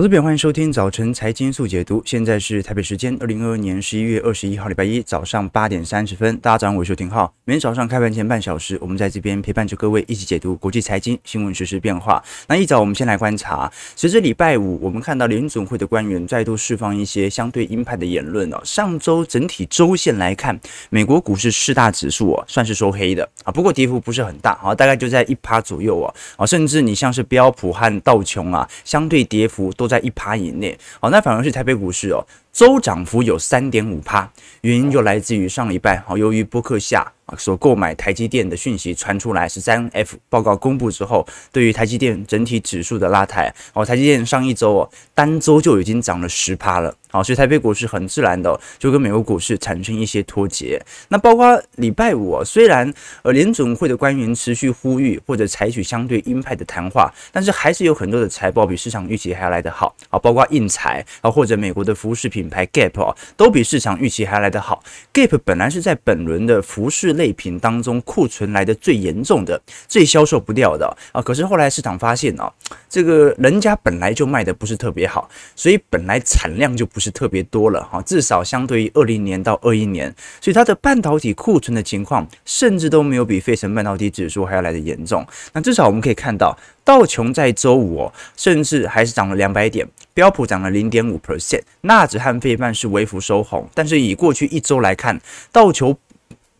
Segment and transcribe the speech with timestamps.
[0.00, 2.00] 投资朋友，欢迎收听早晨财经速解读。
[2.06, 6.36] 现在是台北时间二零二二年十一月二十一号，礼拜一早上八点三十分。
[6.36, 7.34] 大家早上好，我是廷浩。
[7.44, 12.22] 每天早上开盘前半小时，我们在这边陪伴着各位一起解读国际财经新闻实、时变化。
[12.46, 18.60] 那一早，我们先来观察，随着礼拜五，我们看到联准会的官员再度释放一些相对鹰派的言论哦。
[18.62, 20.56] 上周整体周线来看，
[20.90, 30.78] 美国股市四大指数哦，算是收黑的啊，不过跌幅不是很大啊，大概就在一趴左右哦啊，甚至你像是标普和道琼啊，相对跌幅都在一趴以内。
[31.00, 34.30] 好，那反而是台北股市哦，周涨幅有三点五趴，
[34.62, 37.36] 原因就来自于上礼拜，好，由于波克夏啊。
[37.36, 50.82] 所购买台积电的讯息传出来，十三 F 报告公布之后，对于台积电整体指数的拉抬，哦，台积电上一周哦，单周就已经涨了十趴了，好，所以台北股市很自然的就跟美国股市产生一些脱节。
[51.08, 64.82] 那包括礼拜五，虽然呃联准会的官员持续呼吁或者采取相对鹰派的谈话，但是还是有很多的财报比市场预期还要来得好，啊，包括印材啊或者美国的服务食品牌 Gap 哦，都比市场预期还来得好。
[65.12, 72.52] Gap 本来是在本轮的服饰类品当中库存来的最严重的、最销售不掉的啊，可是后来市场发现哦，
[72.88, 85.26] 这个人家本来就卖的不是特别好，所以本来产量就不是特别多了哈，至少相对于二零年到二一年，所以它的半导体库存的情况甚至都没有比费城半导体指数还要来的严重。
[85.52, 86.56] 那至少我们可以看到，
[86.88, 95.20] 道琼在周五哦，甚至还是涨了两百点，标普涨了零点五 percent，纳指和费半是微幅收红，但是以过去一周来看，
[95.52, 95.94] 道琼。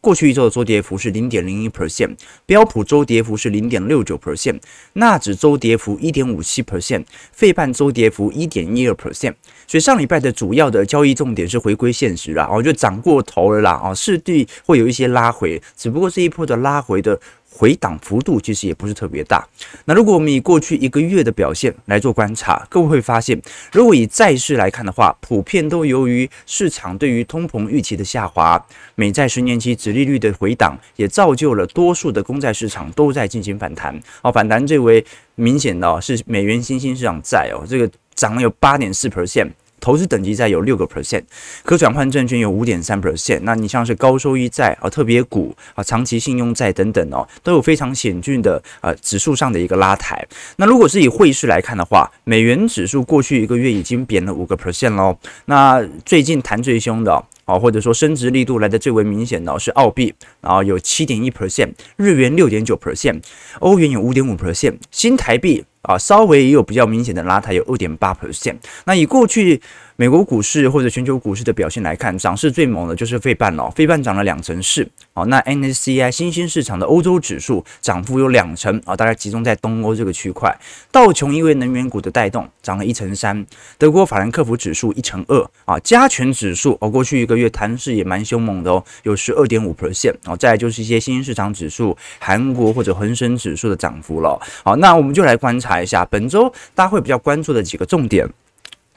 [0.00, 2.14] 过去一周的周跌幅是零点零一 percent，
[2.46, 4.60] 标普周跌幅是零点六九 percent，
[4.92, 9.34] 纳指周跌幅一点五七 percent，费半周跌幅一点一二 percent。
[9.66, 17.18] 所以上礼拜的主要的交易重点是回归现实啦，哦，就涨过头了啦，哦，势必会有一些拉回，只不过这一波的拉回的。
[17.58, 19.44] 回档幅度其实也不是特别大。
[19.84, 23.36] 那如果我们以过去一个月的表现来做观察，各位会发现，
[23.72, 28.64] 如果以债市来看的话，普遍都由于市场对于通膨预期的下滑，
[28.94, 34.00] 美债十年期殖利率的回档，也造就了多数的公债市场都在进行反弹。
[34.22, 35.04] 哦，反弹最为
[35.34, 39.50] 明显的是美元新兴市场债哦，这个涨了有八点四 percent。
[39.88, 41.22] 投资等级债有六个 percent，
[41.64, 43.40] 可转换证券有五点三 percent。
[43.44, 50.22] 那你像是高收益债啊、特别股啊、长期信用债等等哦，都有非常险峻的呃指数上的一个拉抬。
[50.56, 55.16] 那如果是以汇市来看的话，美元指数过去一个月已经贬了五个 percent 喽。
[55.46, 63.22] 那最近谈最凶的啊，或者说升值力度来的最为明显的是澳币，然后有七点一 percent，日元六点九 percent，
[63.60, 65.64] 欧元有五点五 percent，新台币。
[65.82, 68.56] 啊，稍微也有比较明显的拉抬，有二点八 percent。
[68.84, 69.58] 那以过去
[70.00, 74.88] 美国股市或者全球股市的表现来看，涨势最猛的就是费半了，费半涨了两成四。
[75.12, 80.56] 好，那 N S C I 新兴市场的欧洲指数涨幅有两成啊，大概集中在东欧这个区块。
[80.92, 83.44] 道琼因为能源股的带动，涨了一成三。
[83.76, 90.14] 德国法兰克福指数一成二啊，加权指数哦，过去一个月弹势也蛮凶猛的哦，有十二点五 percent。
[90.26, 94.40] 哦，再来就是一些新兴市场指数，韩国或者恒生指数的涨幅了。
[94.62, 98.24] 好，那我们就来观察一下本周大家会比较关注的几个重点。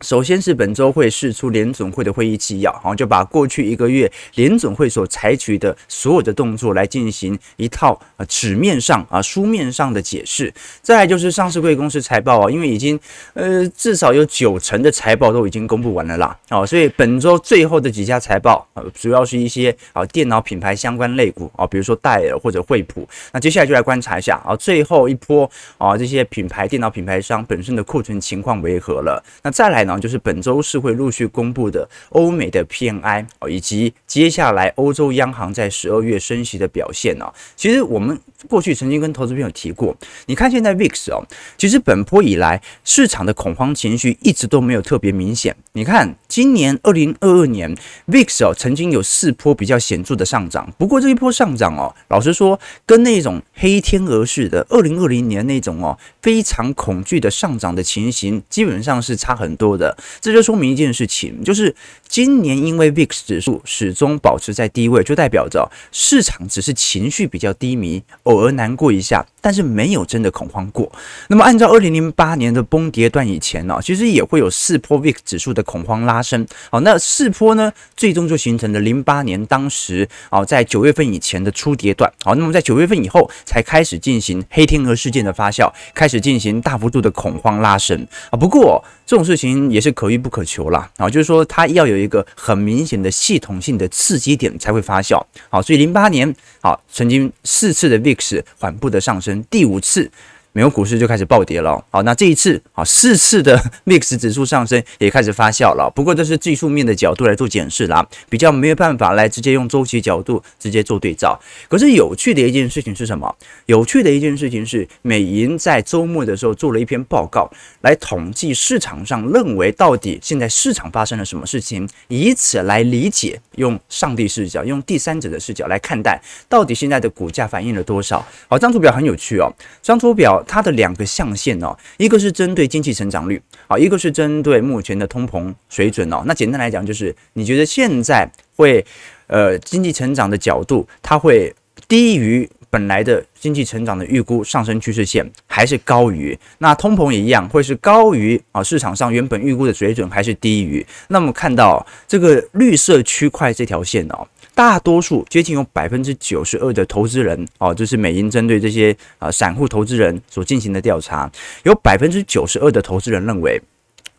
[0.02, 10.52] 首先是本周会释出联总会的会议纪要，好，就把过去一个月联总会所采取的所有的动作来进行一套啊纸面上啊书面上的解释。
[10.82, 13.00] 再来就是上市贵公司财报啊，因为已经
[13.34, 23.08] 呃至少有九成的财报都已经公布完了啦，哦，所以本周最后的几家财报啊，主要是一些啊电脑品牌相关类股啊，比如说戴尔或者惠普。
[23.32, 29.24] 那接下来就来观察一下啊，最后一波啊这些品牌电脑品牌商本身的库存情况为何了？
[29.44, 29.91] 那再来呢？
[30.00, 37.32] 就是本周是会陆续公布的欧美的 PMI 哦，以及接下来欧洲央行在十二月升息的表现哦。
[37.56, 41.24] 其实我们过去曾经跟投资朋友提过，你看现在 VIX 哦，
[41.58, 45.56] 其实本波以来市场的恐慌情绪一直都没有特别明显。
[45.74, 47.76] 你看今年二零二二年
[48.08, 59.81] VIX 哦，曾经有四波比较显著的上涨，不过这一波上涨哦，老实说跟那种黑天鹅式的二零二零年那种哦非常恐惧的上涨的情形，基本上是差很多的。
[60.20, 61.74] 这就说明一件事情，就是
[62.08, 70.92] 今年因为 VIX 指数始终保持在低位，就代表着市场只是情绪比较低迷，偶尔难过一下，但是没有真的恐慌过。
[71.30, 76.46] 那么按照二零零八年的崩跌段以前呢，其实也会有四波 VIX 指数的恐慌拉升。
[76.70, 82.12] 好，那四波呢，最终就形成了零八年当时啊，在九月份以前的初跌段。
[82.24, 88.38] 好，那么在九月份以后才开始进行黑天鹅事件的发酵，开始进行大幅度的恐慌拉升啊。
[88.38, 100.10] 不过这种事情也是可遇不可求啦，啊，就是说它要有一个很明显的系统性的刺激点才会发酵，好，所以零八年，好，曾经四次的 VIX 缓步的上升，第五次
[100.54, 101.82] 美国股市就开始暴跌了。
[101.90, 105.90] 好，那这一次啊，四次的 VIX 指数上升也开始发酵了。
[105.96, 111.40] 不过这是技术面的角度来做检视啦，比较没有办法来直接用周期角度直接做对照。
[111.70, 113.34] 可是有趣的一件事情是什么？
[113.68, 117.50] 有趣的一件事情是，美银在周末的时候做了一篇报告，
[117.82, 128.20] 来统计市场上认为到底现在市场发生了什么事情，以此来理解，用上帝视角，用第三者的视角来看待，到底现在的股价反映了多少。
[128.50, 129.48] 好，这张图表很有趣哦，
[129.82, 130.41] 这张图表。
[130.48, 136.24] 它的两个象限哦，一个是针对经济成长率，好，一个是针对目前的通膨水准哦。
[136.26, 138.86] 那简单来讲，就是你觉得现在会
[139.28, 141.54] 呃经济成长的角度，它会
[141.88, 146.38] 低于本来的经济成长的预估上升趋势线，还是高于？
[146.60, 150.86] 那通膨也一样，会是高于啊市场上原本预估的水准，还是低于？
[151.10, 154.28] 那么看到这个绿色区块这条线哦。
[154.62, 161.32] 大多数接近有百分之九十二的投资人哦，就是美银针对这些啊散户投资人所进行的调查，
[161.64, 163.60] 有百分之九十二的投资人认为，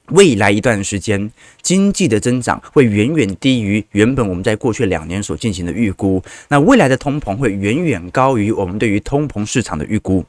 [0.09, 1.31] 未来一段时间
[1.63, 10.25] 经济的增长会远远低于原本我们在过去两年所进行的预估，那未来的通膨会远远高于我们对于通膨市场的预估。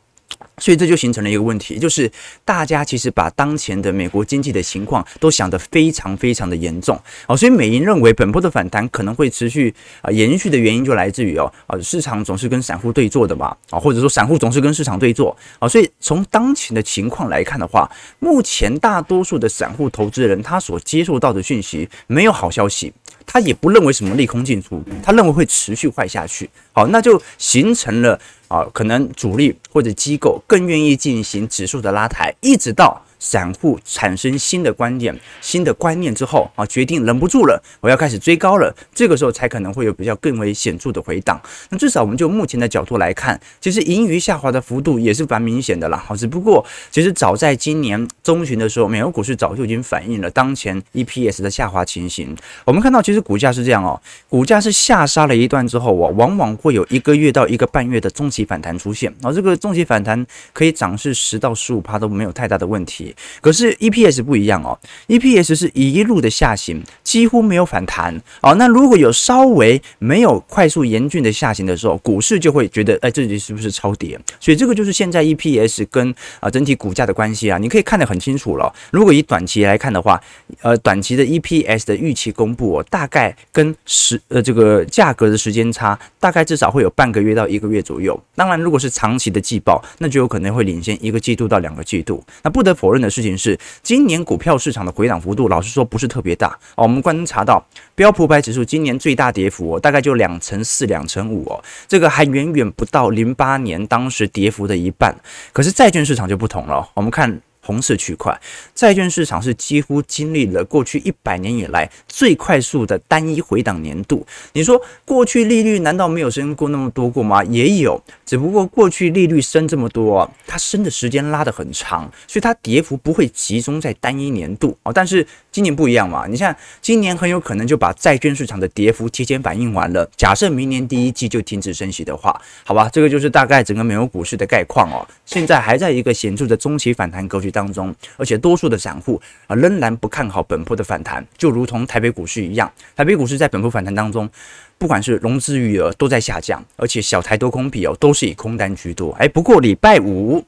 [0.58, 2.10] 所以这就形成了一个问题，就是
[2.46, 17.90] 大家其实把当前的美国经济的情况都想得非常非常的严重哦，所以美银认为本波的反弹可能会持续啊延续的原因就来自于哦啊市场总是跟散户对坐的嘛啊，或者说散户总是跟市场对坐啊，所以从当前的情况来看的话，
[18.20, 22.94] 目前大多数的散户投资人他所接受到的讯息没有好消息。
[23.26, 26.50] 他也不认为什么利空进出，他认为会持续坏下去。
[26.74, 28.20] 好，那就形成了
[28.54, 33.03] 啊，可能主力或者机构更愿意进行指数的拉抬，一直到。
[33.24, 38.76] 散户产生新的观点、新的观念之后啊，决定忍不住了，我要开始追高了。
[38.94, 41.42] 这个时候才可能会有比较更为显著的回档。
[41.70, 46.04] 那至少我们就目前的角度来看，其实盈余下滑的幅度也是蛮明显的啦。
[46.06, 52.36] 好，只不过其实早在今年中旬的时候，美国股市早就已经反映了当前 EPS 的下滑情形。
[52.66, 53.98] 我们看到，其实股价是这样哦，
[54.28, 59.10] 股价是下杀了一段之后啊，往往会有一个月到一个半月的中期反弹出现。
[59.22, 63.13] 啊，这个中期反弹可以涨势十到十五趴都没有太大的问题。
[63.42, 64.78] 可是 EPS 不一样哦
[65.08, 68.56] ，EPS 是一路的下行，几乎没有反弹哦。
[68.56, 74.20] 那如果有稍微没有快速严峻的下行的时候，股市就会觉得，哎，这里是不是超跌？
[74.40, 78.74] 所以这个就是现在 EPS 跟啊整体股价的关系啊，你可以看得很清楚了。
[78.92, 80.22] 如果以短期来看的话，
[80.62, 88.20] 呃，短期的 EPS 的预期公布哦，大概跟时呃这个价格的时间差，大概至少会有半个月到一个月左右。
[88.36, 92.24] 当然，如果是长期的季报，那就有可能会领先一个季度到两个季度。
[92.44, 96.84] 那不得否认的事情是，今年股票市场的回档幅度，老实说不是特别大哦。
[96.84, 97.64] 我们观察到
[97.94, 105.14] 标普五百指数今年最大跌幅哦，大概就两成四、两成五哦，这个还远远不到零八年当时跌幅的一半。
[105.52, 107.42] 可是债券市场就不同了，我们看。
[107.64, 108.38] 红色区块，
[108.76, 114.26] 债券市场是几乎经历了过去一百年以来最快速的单一回档年度。
[114.52, 117.44] 你说过去利率难道没有升过那么多过吗？
[117.46, 124.92] 也有，只不过过去利率升这么多，它升的时间拉得很长，所以它跌幅不会集中在单一年度啊。
[124.94, 130.10] 但是今年不一样嘛，你像今年很有可能就把债券市场的跌幅提前反映完了。
[130.18, 135.08] 假设明年第一季就停止升息的话，好吧，这个就是大概整个美国股市的概况哦。
[135.26, 144.30] 现在还在一个显著的中期反弹格局当中，而且多数的散户啊仍然不看好本波的反弹，就如同台北股市一样，台北股市在本波反弹当中，
[144.78, 149.12] 不管是融资余额都在下降，而且小台多空比哦都是以空单居多。
[149.14, 150.44] 哎，不过礼拜五。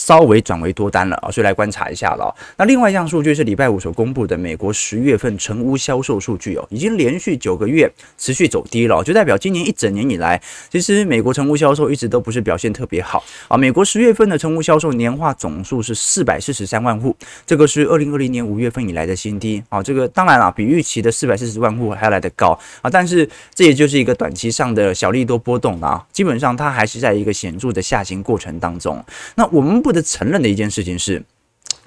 [0.00, 2.34] 稍微转为多单了啊，所以来观察一下了。
[2.56, 10.40] 那另外一项数据是礼拜五所公布的美国十月份成屋销售数据哦，已经连续九个月持续走低了，就代表今年一整年以来，
[10.70, 13.58] 其实美国成屋销售一直都不是表现特别好啊。
[13.58, 17.14] 美国十月份的成屋销售年化总数是四百四十三万户，
[17.44, 19.82] 这个是二零二零年五月份以来的新低啊。
[19.82, 29.04] 这个当然了，比预期的四百四十万户还要来得高啊，但是这也就是一个短期上的小利多波动啊，基本上它还是在一个显著的下行过程当中。
[29.34, 29.89] 那我们不。
[29.90, 31.20] 不得承认的一件事情是，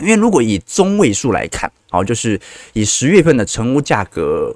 [0.02, 2.38] 因为如果以中位数来看，好，就是
[2.74, 4.54] 以十月份的成屋价格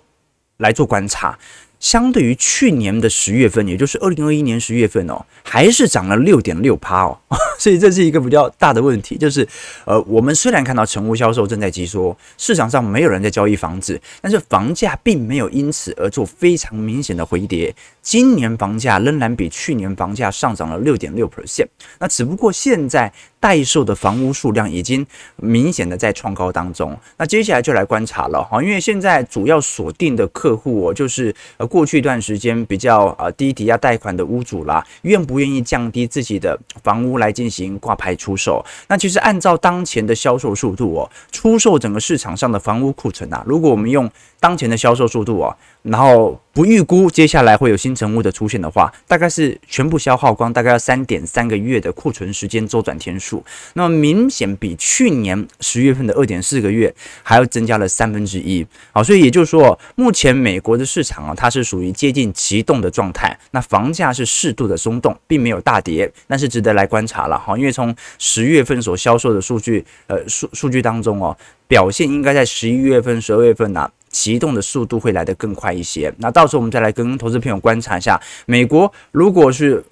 [0.58, 1.40] 来做观察。
[1.80, 7.16] 相对于去年的十月份，也就是二零二一年十月份哦，还是涨了六点六趴哦，
[7.60, 9.48] 所以这是一个比较大的问题，就是
[9.86, 17.74] 呃，我们虽然看到成屋销售正在急缩，市场上没有人在交易房子，但是房价并没有因此而做非常明显的回跌。
[18.08, 21.68] 今年房价仍然比去年房价上涨了六点六 percent，
[22.00, 26.98] 那只不过现在待售的房屋数量已经明显的在创高当中。
[27.18, 38.66] 那接下来就来观察了哈，因为现在主要锁定的客户哦，就是呃过去一段时间比较呃低抵押贷款的屋主啦，愿不愿意降低自己的房屋来进行挂牌出售？
[38.88, 44.10] 那其实按照当前的销售速度哦，出售整个市场上的房屋库存啊，如果我们用
[44.40, 45.54] 当前的销售速度哦，
[45.88, 53.44] 然后不预估接下来会有新成屋的出现的话，大概是全部消耗光，大概要三点三个月的库存时间周转天数。
[53.74, 58.66] 那么明显比去年十月份的二点四个月还要增加了三分之一。
[58.92, 63.38] 好，所以也就是说，目前美国的市场啊，它是属于接近急冻的状态。
[63.52, 67.58] 那房价是适度的松动，并没有大跌，但是值得来观察了哈。
[67.58, 73.90] 因为从十月份所销售的数据，呃数数据当中哦，表现应该在十一月份、十二月份呐。
[74.18, 79.84] 启动的速度会来得更快一些，那到时候我们再来跟投资朋友观察一下，美国如果是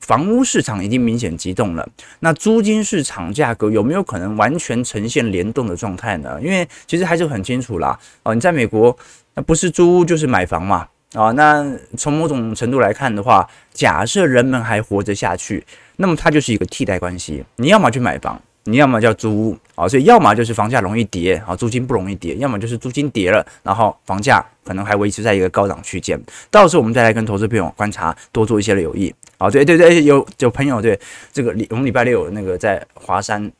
[0.00, 1.88] 房屋市场已经明显激动了，
[2.20, 6.38] 那租金市场价格有没有可能完全呈现联动的状态呢？
[6.42, 8.94] 因为其实还是很清楚啦，哦，你在美国
[9.34, 11.64] 那不是租屋就是买房嘛，啊，那
[11.96, 15.64] 从某种程度来看的话，假设人们还活着下去，
[15.96, 18.38] 那么它就是一个替代关系，你要么去买房。
[18.68, 26.20] 你要么叫租屋啊，所以要么就是房价容易跌啊，租金不容易跌；要么就是租金跌了，然后房价可能还维持在一个高档区间。
[26.50, 29.48] 到时候我们再来跟投资朋友观察，多做一些留意啊。
[29.48, 30.98] 对对对，有有朋友对
[31.32, 33.52] 这个礼，我们礼拜六有那个在华山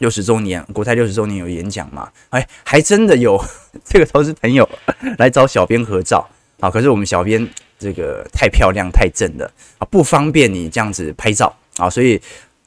[0.00, 2.10] 六十周年国泰六十周年有演讲嘛？
[2.28, 3.42] 哎，还真的有
[3.84, 4.68] 这个投资朋友
[5.16, 6.28] 来找小编合照
[6.60, 6.70] 啊。
[6.70, 12.20] 可是我们小编这个太漂亮太正了啊，不方便你这样子拍照啊，所以。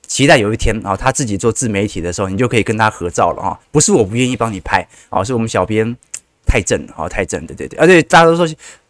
[0.09, 3.57] 期待有一天啊，他自己做自媒体的时候，你就可以跟他合照了啊！
[3.71, 5.95] 不是我不愿意帮你拍啊，是我们小编
[6.47, 8.45] 太正啊，太正，对对对，而且大家都说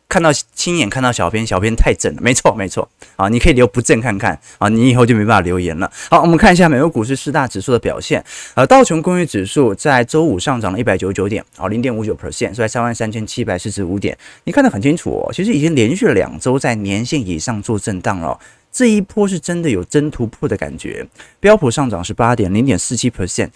[0.07, 5.91] 看到亲眼看到小编，小编太正了，没错没错啊，你可以留不正看看啊，你以后就没办法留言了。
[6.09, 8.23] 好，我们看一下美国股市四大指数的表现，
[8.55, 18.39] 呃，道琼工业指数在周五上涨了一百九十九点啊，零点五九 percent，收在三万三千七百四十五点，你看得很清楚，其实已经连续了两周在年线以上做震荡了。
[18.71, 21.05] 这一波是真的有真突破的感觉，
[21.39, 23.49] 标普上涨是八点零点四七 percent，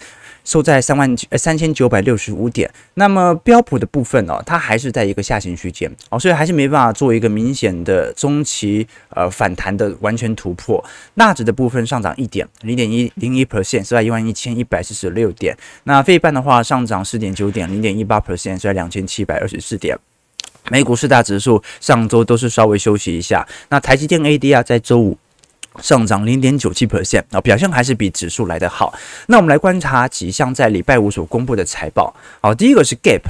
[0.44, 2.70] 收在三万三千九百六十五点。
[2.94, 10.84] 那么标普的部分哦，它还是在一个下行区间哦，所以还是没办法做一个明显的中期呃反弹的完全突破。
[11.14, 15.56] 纳指的部分上涨一点零点一零一 percent，收在一万一千一百四十六点。
[15.84, 19.96] 那费半的话上涨四点九点零点一八 percent，收在两千七百二十四点。
[20.70, 25.18] 美股四大指数上周都是稍微休息一下，那台积电 ADR 在周五
[25.80, 28.94] 上涨零点九七 percent 啊，表现还是比指数来得好。
[29.26, 33.22] 那我们来观察几项在礼拜五所公布的财报，好，第一个是 Gap。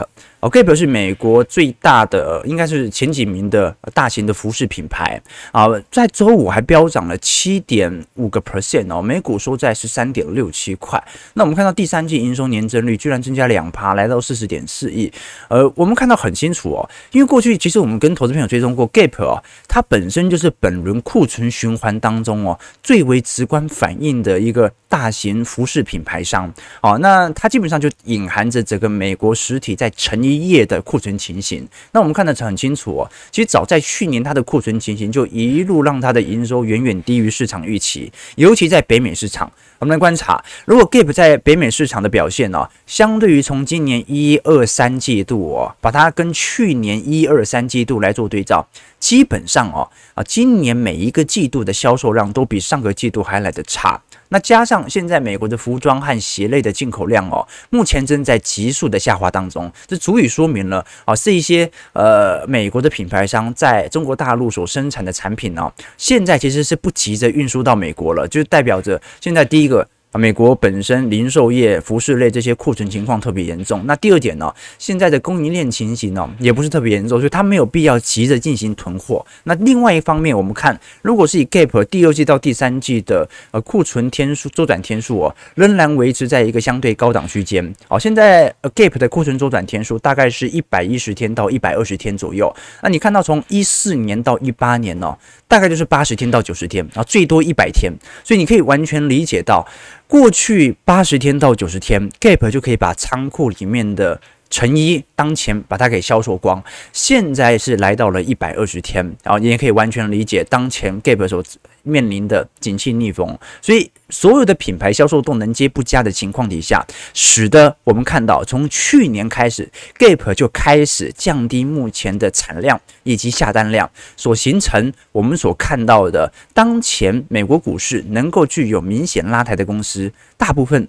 [0.44, 5.18] 哦，Gap 是美国最大的，应该是前几名的大型的服饰品牌
[5.52, 11.02] 啊，在周五还飙涨了七点五个 percent 哦，每股收在十三点六七块。
[11.32, 15.10] 那我们看到第三季营收年增率居然增加两趴，来到四十点四亿。
[15.48, 26.52] 呃，我们看到很清楚哦，因为过去其实我们跟投资朋友追踪过 Gap 哦，它本身就是本轮库存循环当中哦最为直观反映的一个大型服饰品牌商。
[26.82, 30.33] 哦，那它基本上就隐含着整个美国实体在成衣。
[30.36, 33.10] 业的库存情形，那我们看得很清楚哦。
[33.30, 39.50] 其实早在去年，它的库存情形就一路让它的营收远远低于市场预期，尤其在北美市场。
[39.80, 48.66] 我们来观察，如果 Gap 在北美市场的表现呢、相对于从今年一二三季度哦，把它跟去年一二三季度来做对照，
[49.04, 54.00] 基本上哦啊，今年每一个季度的销售量都比上个季度还来得差。
[54.30, 69.86] 那加上现在美国的服装和鞋类的进口量哦，目前正在急速的下滑当中，这足以说明了啊，是一些呃美国的品牌商在中国大陆所生产的产品呢，现在其实是不急着运输到美国了，就代表着现在第一个。
[70.16, 73.84] 美国本身零售业、服饰类这些库存情况特别严重。
[73.84, 79.26] 那第二点呢，现在的供应链情形呢也不是特别严重，所以它没有必要急着进行囤货。
[79.42, 87.74] 那另外一方面，我们看，如果是以 Gap 第二季到第三季的呃库存天数周转天数哦，仍然维持在一个相对高档区间。
[87.88, 92.54] 好，现在 Gap 的库存周转天数大概是一百一十天到一百二十天左右。
[92.82, 95.16] 那你看到从一四年到一八年呢，
[95.48, 97.92] 大概就是八十天到九十天，啊最多一百天。
[98.22, 99.66] 所以你可以完全理解到。
[100.06, 104.20] 过去八十天到九十天，Gap 就可以把仓库里面的
[104.54, 111.42] 成衣当前把它给销售光，现在是来到了一百二十天，然后你也可以完全理解当前 Gap 所
[111.82, 119.68] 面临的景气逆风，所以所有的品牌销售动能皆不佳的情况底下，使得我们看到从去年开始
[119.98, 130.86] ，Gap 就开始降低目前的产量以及下单量，所形成我们所看到的当前美国股市能够具有明显拉抬的公司，大部分。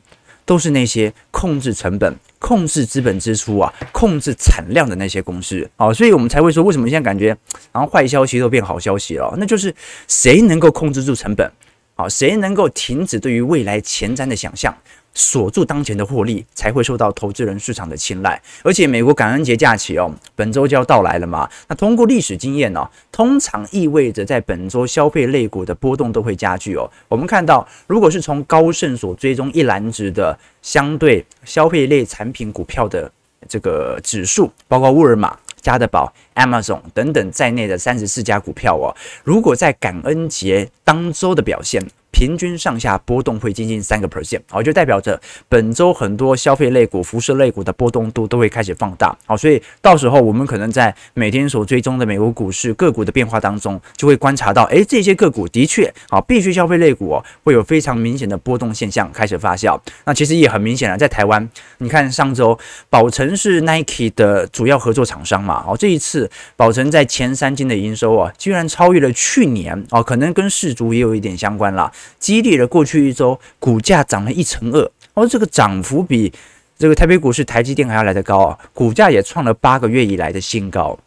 [0.48, 7.36] 都是那些控制成本、控制资本支出啊、控制产量的那些公司啊，所以我们才会说，为什么现在感觉
[7.72, 9.34] 然后坏消息都变好消息了？
[9.40, 9.74] 那就是
[10.08, 11.52] 谁能够控制住成本，
[11.96, 14.75] 啊，谁能够停止对于未来前瞻的想象？
[15.18, 18.42] 锁住当前的获利，才会受到投资人市场的青睐。
[18.64, 21.50] 而且美国感恩节假期哦，本周就要到来了嘛。
[21.70, 26.92] 那通过历史经验呢，通常意味着在本周消费类股的波动都会加剧哦。
[27.08, 33.10] 我们看到，如果是从高盛所追踪一篮子的相对消费类产品股票的
[33.48, 38.94] 这个指数，包括沃尔玛、家得宝、Amazon 等等在内的三十四家股票哦，
[39.24, 41.84] 如果在感恩节当周的表现，
[42.16, 45.20] 平均上下波动会接近三个 percent，好，就代表着
[45.50, 59.78] 本周很多消费类股、辐射类股的波动度都会开始放大，好，所以到时候我们可能在每天所追踪的美国股市个股的变化当中，就会观察到，诶，这些个股的确，好，必须消费类股哦，会有非常明显的波动现象开始发酵。
[60.06, 62.58] 那其实也很明显了，在台湾，你看上周
[62.90, 71.92] 宝成是 Nike 的主要合作厂商嘛，好，这一次宝成在前三季的营收啊，居然超越了去年，哦，可能跟世足也有一点相关了。
[72.20, 76.32] 激励了过去一周股价涨了一成二，哦这个涨幅比
[76.78, 80.98] 这个台北股市台积电还要来得高啊，股价也创了八个月以来的新高。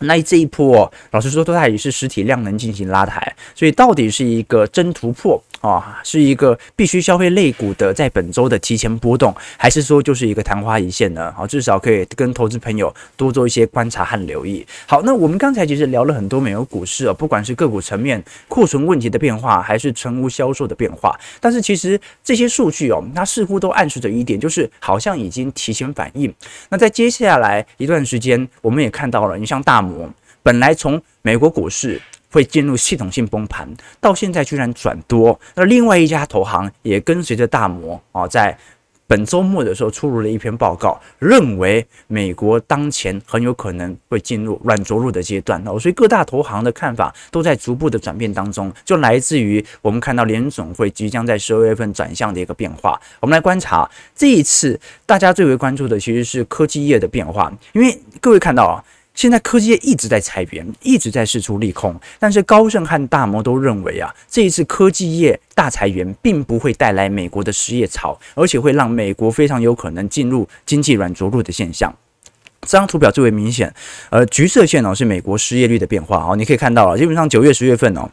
[0.00, 5.42] 那这一波，老实说，都还是实体量能进行拉抬，所以到底是一个真突破？
[5.66, 11.32] 啊，是一个必须消费类股的在本周的提前波动，还是说就是一个昙花一现呢？
[11.34, 14.66] 好，至少可以跟投资朋友多做一些观察和留意。
[14.86, 26.30] 好，那我们刚才其实聊了很多美国股市哦，不管是个股层面库存问题的变化，还是成屋销售的变化，但是其实这些数据哦，它似乎都暗示着一点，就是好像已经提前反应。
[26.68, 30.10] 那在接下来一段时间，我们也看到了，你像大摩
[30.42, 31.98] 本来从美国股市。
[32.34, 35.38] 会进入系统性崩盘，到现在居然转多。
[35.54, 38.58] 那另外一家投行也跟随着大摩啊，在
[39.06, 45.62] 本周末的时候出炉了一篇报告，认为美国当前很有可能会进入软着陆的阶段。
[45.64, 53.00] 哦，所以各大投行的看法都在逐步的转变当中，就来自于我们看到联总会即将在十二月份转向的一个变化。
[53.20, 58.82] 我们来观察这一次，大家最为关注的其实是科技业的变化，因为各位看到啊。
[59.14, 71.94] 现在科技业一直在裁员，一直在试出利空，但是高盛和大摩都认为啊，这一次科技业大裁员并不会带来美国的失业潮，而且会让美国非常有可能进入经济软着陆的现象。
[72.62, 73.72] 这张图表最为明显，
[74.10, 78.10] 而橘色线哦是美国失业率的变化哦，你可以看到了，基本上九月、十月份哦。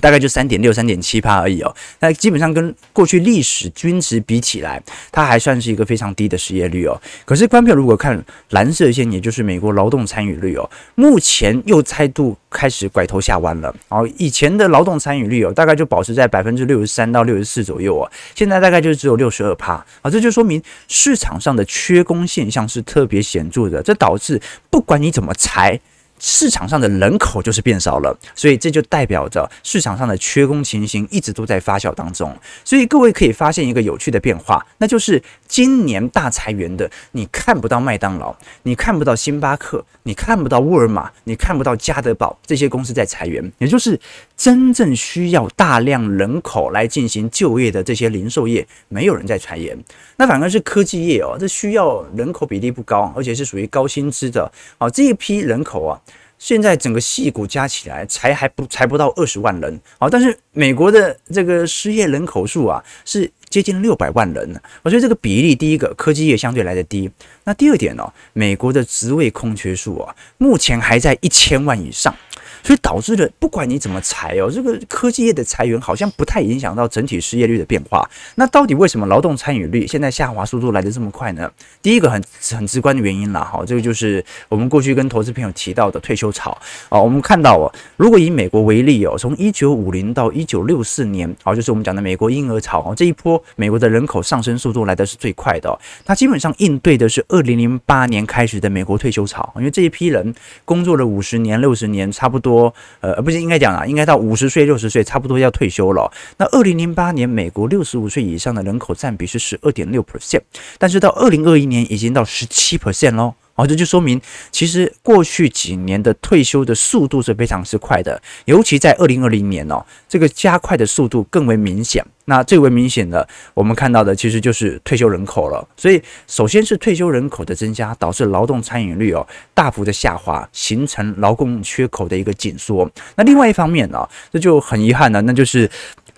[0.00, 7.00] 大概就三点六、三点七趴而已哦，那基本上跟过去历史均值比起来，它还算是一个非常低的失业率哦。
[7.24, 14.08] 可是，观票如果看蓝色线，也就是美国劳动参与率哦，目前又再度开始拐头下弯了哦。
[14.16, 20.10] 以前的劳动参与率哦，大概就保持在百分之六十三到六十四左右哦，现在大概就只有六十二趴啊。
[20.10, 25.80] 这就说明市场上的缺工现象是特别显著的，这导致不管你怎么裁。
[26.20, 32.36] 市场上的人口就是变少了，所以这就代表着市场上的缺工情形一直都在发酵当中。
[32.62, 43.98] 所以各位可以发现一个有趣的变化，那就是今年大裁员的，你看不到麦当劳，你看不到星巴克，你看不到沃尔玛，你看不到家得宝这些公司在裁员， 也就是
[44.36, 49.76] 真正需要大量人口来进行就业的这些零售业，没有人在裁员。
[50.18, 55.98] 那反而是科技业哦，这需要人口比例不高，而且是属于高薪资的哦，这一批人口啊。
[56.40, 67.10] 现在整个戏骨加起来才还不才不到二十万人，啊，但是美国的这个失业人口数啊是接近六百万人呢，我觉得这个比例，第一个科技业相对来的低，
[67.44, 72.14] 那第二点呢，美国的职位空缺数啊目前还在一千万以上。
[72.62, 78.06] 所以导致了，不管你怎么裁哦，这个科技业的裁员好像不太影响到整体失业率的变化。
[78.34, 81.50] 那到底为什么劳动参与率现在下滑速度来得这么快呢？
[81.80, 86.50] 第一个很很直观的原因啦，哈，这个就是我们过去跟投资朋友提到的退休潮
[86.90, 87.00] 啊。
[87.00, 106.10] 我们看到哦，如果以美国为例哦，从一九五零到一九六四年，哦，就是我们讲的美国婴儿潮哦，这一波美国的人口上升速度来的是最快的，它基本上应对的是二零零八年开始的美国退休潮，因为这一批人工作了五十年、六十年，差不多，呃，不是应该讲啊，应该到五十岁、六十岁，差不多要退休了。
[106.38, 110.40] 那二零零八年美国六十五岁以上的人口占比是十二点六 percent，
[110.78, 113.34] 但是到二零二一年已经到十七 percent 喽。
[113.56, 114.18] 哦，这就说明，
[114.50, 122.02] 其实过去几年的退休的速度是非常之快的，尤其在二零二零年哦，这个加快的速度更为明显。
[122.30, 125.66] 那最为明显的，我们看到的其实就是退休人口了。
[125.76, 132.88] 所以，首先是退休人口的增加，导致劳动参与率哦大幅的下滑，形成劳工缺口的一个紧缩。
[133.16, 135.68] 那另外一方面呢，这就很遗憾了，那就是。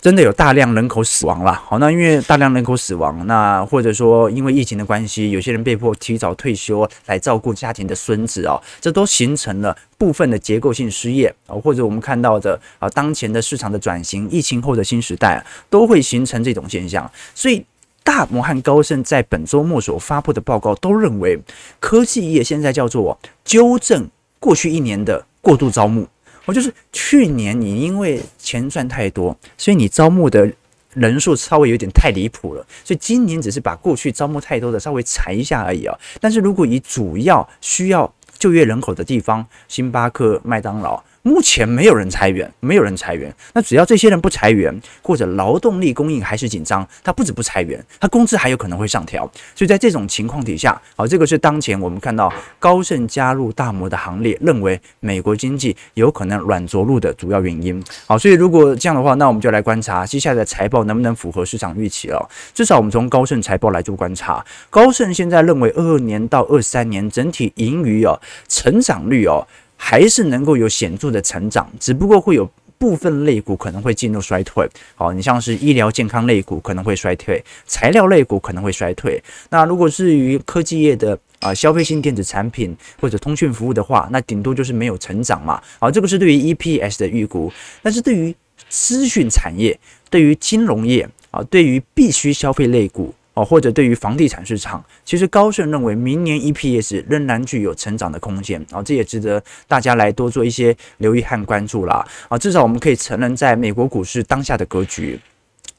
[0.02, 17.08] 真的有大量人口死亡了，好，那因为大量人口死亡，那或者说因为疫情的关系，有些人被迫提早退休来照顾家庭的孙子啊，这都形成了部分的结构性失业啊，或者我们看到的啊，当前的市场的转型，疫情后的新时代啊都会形成这种现象。
[17.36, 17.64] 所以
[18.02, 21.38] 大摩和高盛在本周末所发布的报告都认为，
[21.78, 24.10] 科技业现在叫做纠正
[24.40, 26.04] 过去一年的过度招募。
[26.46, 30.52] 我就是去年你因为钱赚太多，所以你招募的
[30.94, 35.96] 人数稍微有点太离谱了，所以今年只是把过去招募太多的稍微裁一下而已啊。
[36.20, 38.12] 但是如果以主要需要
[38.42, 41.00] 就业人口的地方，星巴克、麦当劳。
[41.22, 43.32] 目前没有人裁员，没有人裁员。
[43.54, 49.24] 那只要这些人不裁员，或者劳动力供应还是紧张，他不止不裁员，他工资还有可能会上调。
[49.54, 57.80] 所以在这种情况底下，好，这个是当前我们看到高盛加入大摩的行列，认为美国经济有可能软着陆的主要原因。
[58.06, 62.28] 好，所以如果这样的话，那我们就来观察接下来的财报能不能符合市场预期了。
[62.52, 69.46] 至少我们从高盛财报来做观察，高盛现在认为二二年到二三年整体盈余哦，成长率哦。
[69.84, 74.64] 还是能够有显著的成长，只不过会有部分类股可能会进入衰退。
[74.94, 79.20] 好，你像是医疗健康类股可能会衰退，材料类股可能会衰退。
[79.50, 85.60] 那如果是于科技业的啊、消费性电子产品或者通讯服务的话，那顶多就是没有成长嘛。
[85.80, 87.52] 好，这个是对于 EPS 的预估。
[87.82, 88.32] 但是对于
[88.68, 89.76] 资讯产业、
[90.08, 93.12] 对于金融业啊、对于必须消费类股。
[93.34, 105.18] 哦，或者对于房地产市场，其实高盛认为明年 EPS 仍然具有成长的空间啊，这也值得大家来多做一些留意和关注啦啊，至少我们可以承认，在美国股市当下的格局。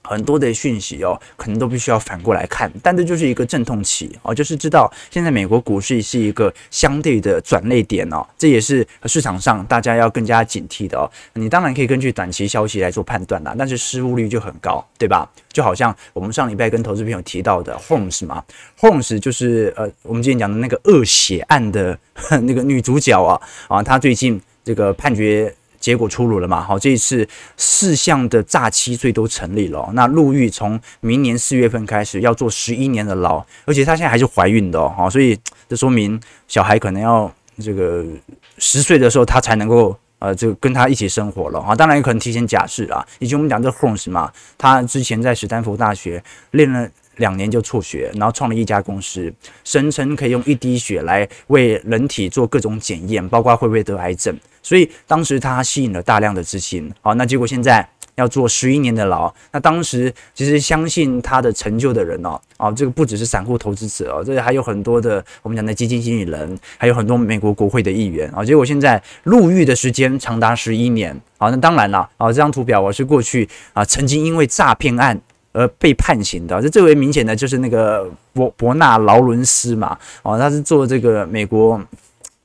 [0.04, 11.10] 很多的讯息哦，可能都必须要反过来看，但这就是一个阵痛期哦，就是知道现在美国股市是一个相对的转捩点哦，这也是市场上大家要更加警惕的哦。
[11.34, 15.30] 你当然可以根据短期消息来做判断啦，但是失误率就很高，对吧？
[15.52, 18.44] 就好像我们上礼拜跟投资朋友提到的 Holmes 嘛
[18.80, 21.98] ，Holmes 就是呃，我们之前讲的那个恶血案的
[22.42, 25.54] 那个女主角啊啊，她最近这个判决。
[25.84, 26.62] 结果出炉了嘛？
[26.62, 29.90] 好，这一次四项的诈欺罪都成立了。
[29.92, 34.94] 那入狱从明年四月份开始要坐十一年的牢，而且她现在还是怀孕的哦。
[34.96, 36.18] 好，所以这说明
[36.48, 38.02] 小孩可能要这个
[38.60, 41.76] 十岁的时候她才能够呃，这个跟他一起生活了啊。
[41.76, 43.06] 当然也可能提前假释啊。
[43.20, 54.38] 以及我们讲这 Holmes 嘛，他之前在史丹福大学练了两年就辍学，然后创了一家公司，声称可以用一滴血来为人体做各种检验，包括会不会得癌症。
[54.62, 59.34] 所以当时他吸引了大量的资金，好，那结果现在要坐十一年的牢。
[59.52, 68.44] 那当时其实相信他的成就的人哦，啊，这个不只是散户投资者哦，这还有很多的我们讲的基金经理人，还有很多美国国会的议员啊。
[68.44, 75.20] 结果现在入狱的时间长达十一年，好，那当然了，啊，这张图表我是过去啊曾经因为诈骗案
[75.54, 81.80] 而被判刑的，这最为明显的就是那个伯伯纳劳伦斯嘛，哦，他是做这个美国。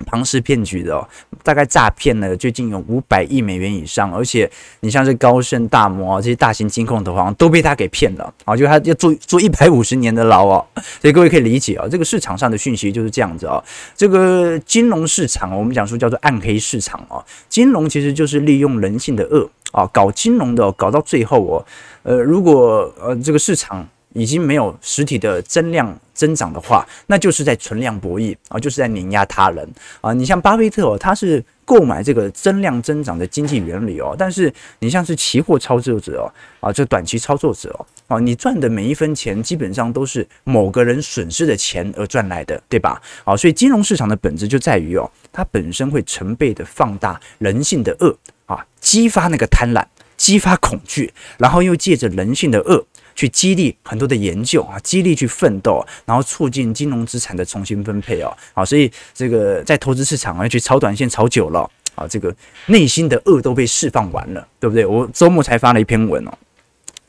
[0.07, 0.95] 庞氏骗局的。
[0.95, 1.07] 哦，
[1.43, 8.33] 大概诈骗了最近有五百亿美元以上，而且你像是高盛、大摩这些大型金控投行都被他给骗了。
[8.45, 10.65] 啊，就他要坐坐一百五十年的牢哦，
[11.01, 13.63] 所以各位可以理解啊，这个市场上的讯息就是这样子啊，
[13.97, 21.67] 这个金融市场我们讲说叫做暗黑市场哦，金融其实就是利用人性的恶啊，搞金融的搞到最后哦，
[22.03, 23.87] 呃，如果呃这个市场。
[24.15, 29.69] 已经没有实体的增量增长的话，那就是在存量博弈啊，就是在碾压他人
[30.01, 30.15] 啊。
[30.15, 36.27] 你像巴菲特哦，他是购买这个增量增长的经济原理哦，但是你像是期货操作者哦
[36.59, 43.01] 啊，这短期操作者哦啊，你赚的每一分钱基本上都是某个人损失的钱而赚来的，对吧？
[43.25, 49.85] 啊，所以金融市场的本质就在于哦，它本身会成倍的放大人性的恶啊，激发那个贪婪，
[50.19, 52.85] 激发恐惧，然后又借着人性的恶。
[53.15, 62.33] 去激励很多的研究啊，激励去奋斗，然后促进金融资产的重新分配哦，好，所以这个在投资市场啊，去炒短线炒久了啊，这个
[62.67, 64.87] 内心的恶都被释放完了，对不对？
[64.87, 66.31] 我周末才发了一篇文哦，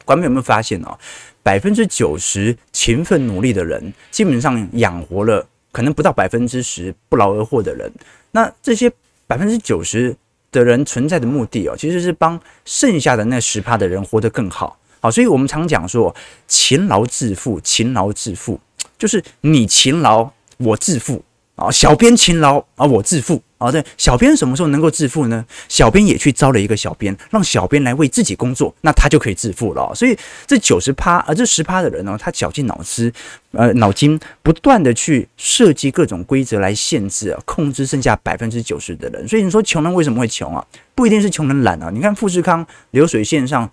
[0.03, 0.97] 观众有没有发现哦？
[1.43, 7.91] 百分之九十勤奋努力的人，基本上养活了可能不到百分之十不劳而获的人。
[8.31, 8.91] 那这些
[9.27, 10.15] 百分之九十
[10.51, 14.77] 的人存在的目的哦，其实是帮剩下的那十趴的人活得更好。
[14.99, 16.13] 好，所以我们常讲说，
[16.47, 18.59] 勤劳致富，勤劳致富，
[18.97, 21.23] 就是你勤劳，我致富。
[21.59, 23.69] 啊，小编勤劳啊，我致富啊。
[23.69, 25.45] 对，小编什么时候能够致富呢？
[25.67, 29.91] 小编也去招了一个小编，让小编来为自己工作，那他就可以致富了。
[29.93, 30.17] 所以
[30.47, 33.11] 这九十趴啊，这十趴的人呢，他绞尽脑汁，
[33.51, 39.27] 呃，脑筋不断的去设计各种规则来限制啊，控制剩下百分之九十的人。
[39.27, 40.65] 所以你说穷人为什么会穷啊？
[40.95, 41.89] 不一定是穷人懒啊。
[41.93, 43.69] 你看富士康流水线上。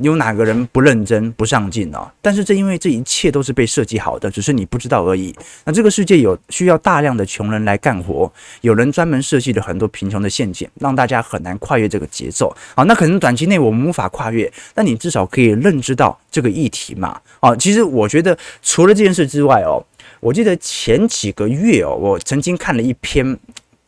[0.00, 1.98] 有哪个人不认真、不上进呢？
[2.20, 5.34] 但是这因为这一切都是被设计好的，只是你不知道而已。
[5.64, 12.54] 那这个世界有需要大量的穷人来干活，有人专门设计了很多贫穷的陷阱，让大家很难跨越这个节奏。
[12.76, 17.20] 好，那可能短期内我们无法跨越，但你至少可以认知到这个议题嘛。
[17.40, 19.84] 啊，其实我觉得除了这件事之外哦，
[20.20, 23.36] 我记得前几个月哦，我曾经看了一篇。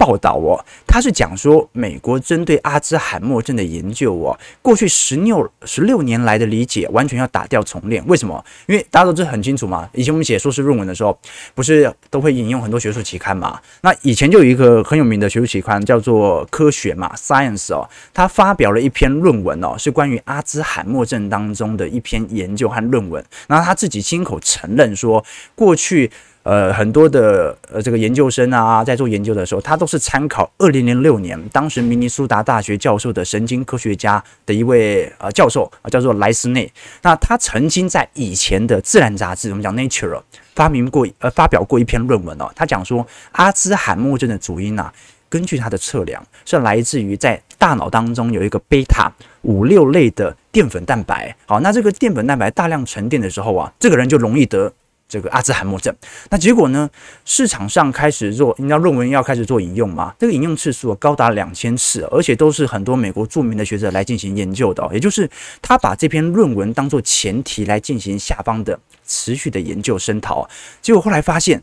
[0.05, 8.07] 报道哦，他是讲说美国针对阿兹海默症的研究哦，过去十六十六年来的理解完全要打掉重练。
[8.07, 8.45] 为什么？
[8.67, 9.89] 因为大家都知很清楚嘛。
[9.95, 11.19] 以前我们写硕士论文的时候，
[11.55, 13.59] 不是都会引用很多学术期刊嘛？
[13.81, 23.25] 那以前就有一个很有名的学术期刊叫做《科学》嘛，Science 哦，他发表了一篇论文哦，是关于阿兹海默症当中的一篇研究和论文。
[23.49, 26.11] 然后他自己亲口承认说，过去。
[26.45, 36.71] 呃，很多的呃，这个研究生啊，在做研究的时候，他都是参考二零零六年当时明尼苏达大学教授的神经科学家的一位呃教授啊，叫做莱斯内。
[37.01, 40.21] 那他曾经在以前的《自然》杂志，我们讲 Nature
[40.55, 44.93] 发明过呃发表过一篇论文哦，他讲说阿兹海默症的主因啊，
[45.31, 51.35] 根据他的测量是来自于在大脑当中有一个贝塔五六类的淀粉蛋白。
[51.47, 54.71] 好，那这个淀粉蛋白大量沉淀的时候啊，这个人就容易得。
[55.07, 55.95] 这个阿兹海默症，
[56.31, 56.91] 那结果呢？
[57.25, 60.13] 市场上开始做，你知道论文要开始做引用嘛？
[60.19, 64.89] 这个引用次数高达两千次，而且都是很多美国著名的学者来进行研究的。
[64.93, 65.29] 也就是
[65.63, 70.49] 他把这篇论文当做前提来进行下方的持续的研究声讨。
[70.83, 71.63] 结果后来发现，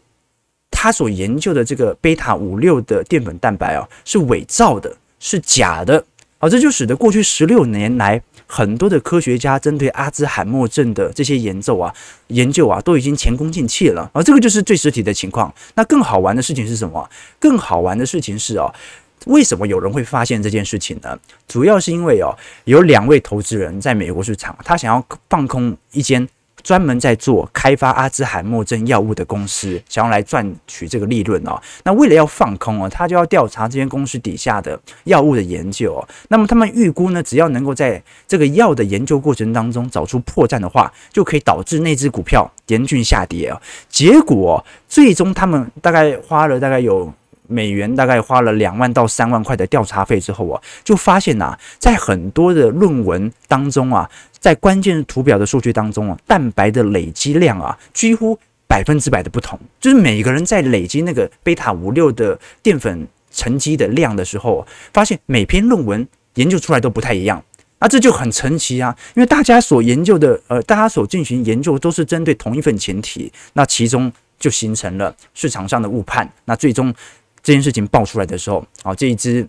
[0.70, 6.06] 他所研究的这个贝塔五六的淀粉蛋白啊，是伪造的，是假的。
[6.38, 8.22] 好，这就使得过去十六年来。
[8.54, 11.96] 很多的科学家针对阿兹海默症的这些研究啊、
[12.28, 15.54] 研究啊，都已经前功尽弃了，而这个就是最实体的情况。
[15.76, 17.10] 那更好玩的事情是什么？
[17.40, 18.70] 更好玩的事情是哦，
[19.28, 21.18] 为什么有人会发现这件事情呢？
[21.48, 22.36] 主要是因为哦，
[22.66, 26.28] 有两位投资人在美国市场，他想要放空一间。
[26.64, 31.60] 专门在做开发阿兹海默症药物的公司，想要来赚取这个利润哦。
[31.84, 36.08] 那为了要放空哦，他就要调查这间公司底下的药物的研究哦。
[36.30, 43.62] 那么他们预估呢，只要能够在这个药的研究过程当中找出破绽的话，就可以导致那只股票严峻下跌哦。
[43.90, 47.12] 结果最终他们大概花了大概有
[47.48, 54.10] 美元大概花了两万到三万块的调查费之后啊，就发现呐，在很多的论文当中啊。
[54.42, 59.58] 在关键图表的数据当中啊，蛋白的累积量啊，几乎百分之百的不同。
[59.80, 67.42] 就是每个人在累积那个贝塔五六的淀粉沉积的量的时候，发现每篇论文研究出来都不太一样。
[67.80, 76.28] 那这就很神奇啊，因为大家所研究的，呃，大家所进行研究都是针对同一份前提，那其中就形成了市场上的误判。
[76.46, 76.92] 那最终
[77.44, 79.48] 这件事情爆出来的时候，啊，这一支。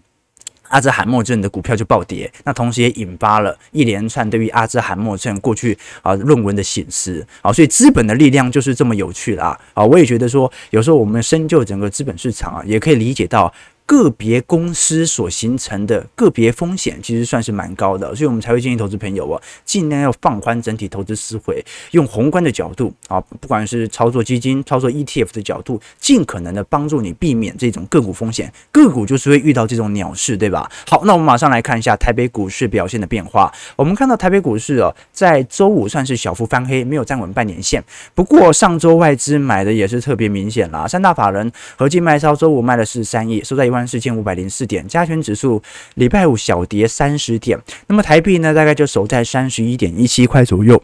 [0.73, 9.85] 阿兹海默症的股票就暴跌，那同时也引发了一连串对于阿兹海默症过去啊论文的显示啊，所以资本的力量就是这么有趣啦啊！
[9.85, 13.53] 我也觉得说，有时候我们深究整个资本市场啊，也可以理解到。
[13.93, 28.51] 个别公司所形成的个别风险，其实算是蛮高的，所以我们才会建议投资朋友啊，尽量要放宽整体投资思维，用宏观的角度啊，不管是操作基金、操作 ETF 的角度，尽可能的帮助你避免这种个股风险。
[28.71, 30.71] 个股就是会遇到这种鸟市，对吧？
[30.89, 33.53] 好，那我们马上来看一下台北股市表现的变化。
[33.77, 37.85] 我们看到台北股市啊，在周五算是小幅翻黑，没有站稳半年线。
[38.15, 45.63] 不过上周外资买的也是特别明显啦，三大法人合计卖超周五卖了四十三亿，收在一万四千五百零四点，加权指数
[45.95, 50.83] 礼拜五小跌三十点，那么台币呢，大概就守在三十一点一七块左右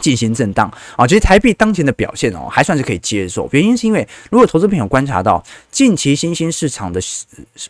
[0.00, 1.06] 进行震荡啊。
[1.06, 3.48] 其实台币当前的表现哦，还算是可以接受。
[3.52, 7.00] 原因是因为如果投资朋友观察到近期新兴市场的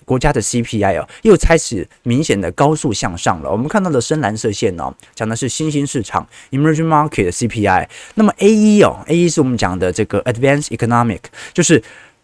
[0.04, 3.50] 国家的 CPI 哦，又开始明显的高速向上了。
[3.50, 7.88] 我们看到的深蓝色线哦，讲的是新兴市场 Emerging Market 的 CPI。
[8.14, 11.20] 那么 A 一哦，A 一是我们讲的这个 Advanced Economic，
[11.54, 11.82] 就是。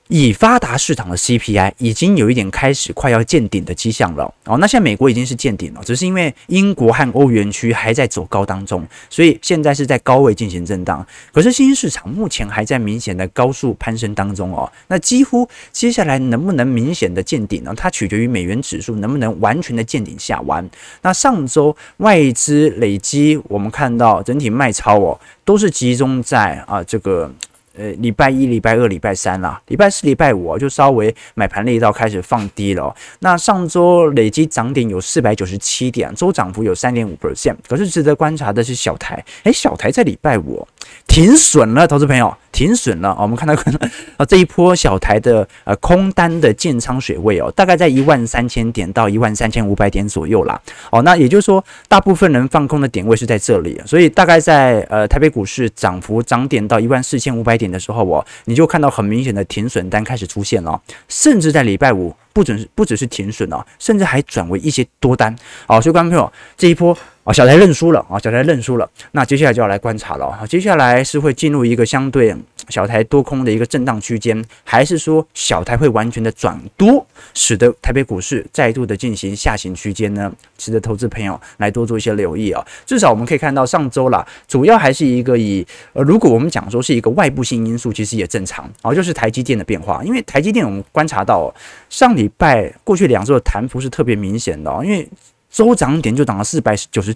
[0.08, 4.58] 已发达市场的 CPI 已经有一点开始快要见顶的迹象了哦。
[4.58, 11.06] 那现在美国已经是见顶了，只是因为英国和欧元区还在走高当中，所以现在是在高位进行震荡。
[11.32, 14.70] 可是新兴市场目前还在明显的高速攀升当中哦。
[14.88, 17.72] 那几乎接下来能不能明显的见顶呢？
[17.74, 20.68] 它取决于美元指数能不能完全的见顶下弯。
[21.00, 27.32] 那上周外资累积我们看到整体卖超哦，都是集中在啊这个。
[27.76, 32.94] 呃，礼拜一、礼拜二、礼拜三啦，礼拜四、礼拜五就稍微买盘力道开始放低了。
[33.20, 37.56] 那上周累计涨点有四百九十七点，周涨幅有三点五 percent。
[37.66, 40.66] 可是值得观察的是小台，诶，小台在礼拜五
[41.06, 42.34] 停损了，投资朋友。
[42.52, 50.60] 停损了，我们看到可能啊这一波小台的呃空单的建仓水位哦，大概在一万三千点到一万三千五百点左右啦。
[50.90, 60.78] 哦，那也就是说，大部分人放空的点位是在这里，所以大概在呃台北股市涨幅涨点到一万四千五百点的时候，哦，你就看到很明显的停损单开始出现了，
[61.08, 65.34] 甚至在礼拜五不准不只是停损哦，甚至还转为一些多单。
[65.66, 66.94] 好，所以观众朋友这一波。
[67.24, 68.90] 啊，小台认输了啊，小台认输了。
[69.12, 72.34] 那接下来就要来观察了啊，接下来是会进入一个相对
[72.68, 80.32] 小台多空的一个震荡区间，还是说小台会完全的转多，使得台北股市再度的进行下行区间呢？
[80.56, 82.64] 值得投资朋友来多做一些留意啊。
[82.84, 90.02] 至少我们可以看到上周啦，主要还是一个以呃，如果我们讲说是一个外部性因素，其实也正常啊，就是台积电的变化。
[90.02, 91.54] 因为台积电我们观察到
[91.88, 95.08] 上礼拜过去两周的弹幅是特别明显的哦，因为。
[95.52, 97.14] 周涨点就涨了四百九十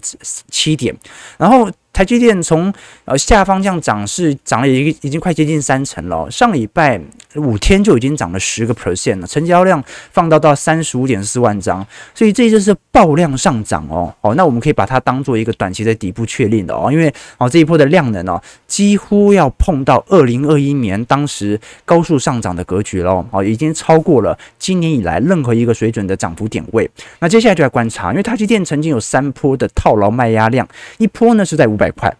[0.49, 0.95] 七点，
[1.37, 1.69] 然后。
[1.97, 2.71] 台积电从
[3.05, 7.01] 呃下方这样涨势涨了一个已经快接近三成了，上礼拜
[7.33, 11.83] 五天就已经涨了十个 percent 了，成交量放到到三十五点四万张，
[12.13, 26.87] 所以这就是爆量上涨哦哦，那我们可以把它当做一个短期的底部确认的哦，因为哦这一波的量能哦几乎要碰到二零二一年当时高速上涨的格局了哦，已经超过了今年以来任何一个水准的涨幅点位。
[27.17, 30.67] 那接下来就要观察，因为台积电曾经有三波的套牢卖压量，
[30.99, 31.86] 一波呢是在五百。
[31.87, 32.13] 百块，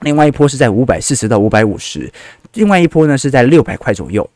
[0.00, 2.10] 另外一波是在五百四十到五百五十，
[2.54, 4.28] 另外一波呢是在六百块左右，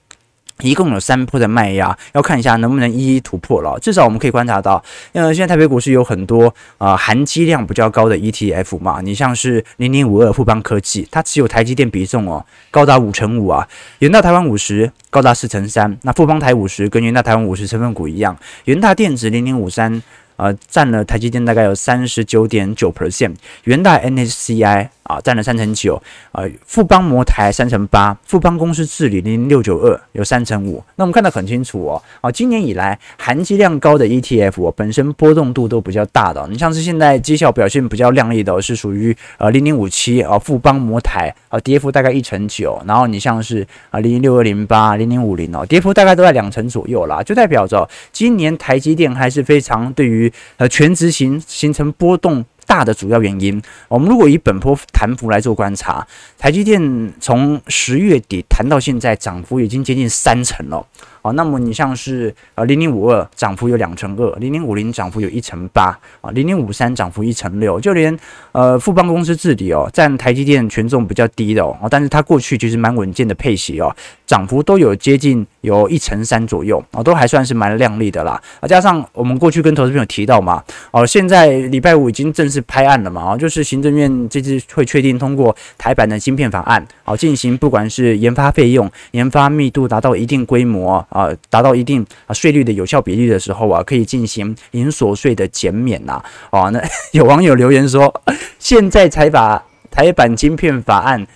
[0.60, 3.78] 一共有三波的卖压，要看一下能不能一一突破了。
[3.80, 13.66] 至少我们可以观察到，呃，现在台北股市有很多啊、含积量比较高的 ETF 嘛，你像是零零五二富邦科技，它持有台积电比重哦高达五成五啊，
[14.00, 20.02] 元大台湾五十高达四成三，那富邦台五十跟元大台湾五十成分股一样，元大电子零零五三。
[20.38, 30.80] 呃，占了台积电大概有三十九点九 percent，元大 NSCI 啊占了三成九，呃，富邦摩台三成八，富邦公司治理零零六九二有三成五。
[30.94, 36.46] 那我们看得很清楚哦，啊，今年以来含积量高的 ETF，本身波动度都比较大的。
[36.48, 42.80] 你像是现在绩效表现比较亮丽的，是属于呃零零五七啊，富邦摩台啊，跌幅大概一成九。
[42.86, 50.27] 然后你像是啊零零六二零八、零零五零哦，跌幅大概都在两成左右啦，就代表着今年台积电还是非常对于。
[50.56, 60.86] 呃，全值形形成波动大的主要原因，我们如果以本波弹幅来做观察，台积电从十月底谈到现在，涨幅已经接近三成了。
[61.20, 68.16] 好，那么你像是呃零零五二涨幅有两成二，零零五零涨幅有一成八啊，零零五三涨幅一成六，就连
[68.52, 73.94] 呃富邦公司治理哦，占台积电权重比较低的哦，但是它过去其实蛮稳健的配息哦，
[74.26, 91.04] 涨幅都有接近有一成三左右啊，都还算是蛮亮丽的啦啊，加上我们过去跟投资朋友提到嘛，哦，现在礼拜五已经正式拍案了嘛，啊，就是行政院这次会确定通过台版的芯片法案，好进行不管是研发费用、研发密度达到一定规模。
[91.08, 96.22] 啊，达到一定啊税率的有效比例的时候啊，可以进行零所税的减免呐。
[96.50, 98.22] 哦，那有网友留言说，
[98.58, 101.26] 现在才把台版晶片法案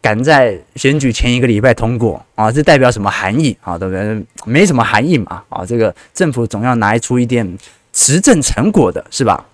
[0.00, 3.78] 赶在选举前一个礼拜通过啊，这代表什么含义啊？
[3.78, 4.24] 对不对？
[4.44, 5.42] 没什么含义嘛。
[5.48, 7.58] 啊，这个政府总要拿出一点
[7.92, 9.46] 执政成果的是吧？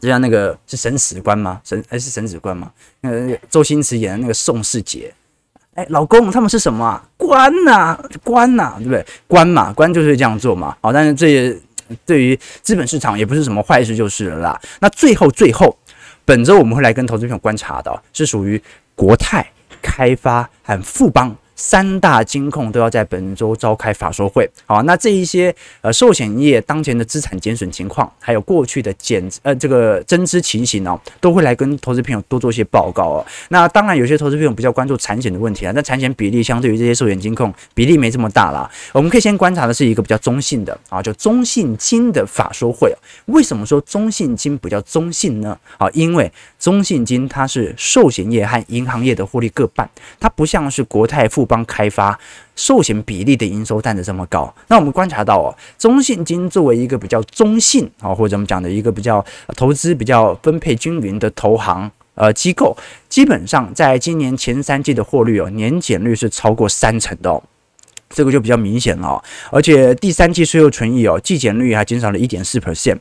[0.00, 1.60] 就像那个是审史官吗？
[1.64, 2.70] 审还是审史官吗？
[3.00, 5.12] 那个周星驰演的那个宋世杰。
[5.74, 7.00] 哎，老公，他们是什么？
[7.16, 9.04] 官呐、官呐、对不对？
[9.26, 10.76] 官嘛，官就是这样做嘛。
[10.80, 11.56] 好，但是这也
[12.04, 14.60] 对于资本市场也不是什么坏事，就是了啦。
[14.80, 15.76] 那最后，最后，
[16.24, 18.60] 本周我们会来跟投资朋友观察到，是属于
[18.94, 19.46] 国泰
[19.80, 21.34] 开发和富邦。
[21.60, 33.26] 三大金控都要在本周召开法说会，好，那这一些呃寿险业当前的资产减损情况，还有过去的减呃这个增资情形哦，都会来跟投资朋友多做一些报告哦。
[33.50, 38.68] 那当然有些投资朋友比较关注产险的问题啊，那产险比例相对于这些寿险金控比例没这么大啦。
[38.94, 42.90] 我们可以先观察的是一个比较中性的啊，就中性金的法说会。
[43.26, 45.58] 为什么说中性金比较中性呢？
[45.76, 49.88] 啊，因为中信金它是寿险业和银行业的获利各半，
[50.20, 52.16] 它不像是国泰富邦开发
[52.54, 54.54] 寿险比例的营收占得这么高。
[54.68, 59.24] 那我们观察到哦，中信金作为一个比较中性啊，或者我们讲的一个比较
[59.56, 62.76] 投资比较分配均匀的投行呃机构，
[63.08, 67.42] 基本上在今年前三季的获利哦，年减率是超过三成的哦。
[68.10, 72.98] 这个就比较明显了哦，而且第三季税后存益哦，季减率还减少了一点四 percent。